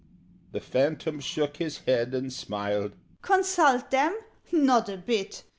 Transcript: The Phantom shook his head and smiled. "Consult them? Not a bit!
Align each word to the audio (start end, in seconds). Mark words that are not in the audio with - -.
The 0.51 0.59
Phantom 0.59 1.19
shook 1.19 1.57
his 1.57 1.77
head 1.85 2.15
and 2.15 2.33
smiled. 2.33 2.93
"Consult 3.21 3.91
them? 3.91 4.17
Not 4.51 4.89
a 4.89 4.97
bit! 4.97 5.43